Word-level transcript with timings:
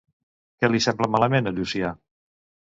Què 0.63 0.69
li 0.71 0.81
sembla 0.85 1.11
malament 1.17 1.53
a 1.53 1.55
Llucià? 1.61 1.95